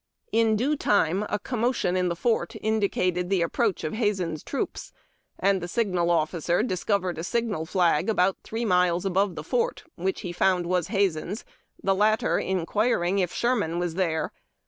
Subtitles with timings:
[0.33, 4.91] Li due time a commotion in the fort indicated the approach of Hazen's troops,
[5.37, 10.21] and the signal officer discovered a signal flag about three miles above the fort, which
[10.21, 11.45] he found was Hazen's,
[11.83, 14.31] the latter inquiring if Sherman was there.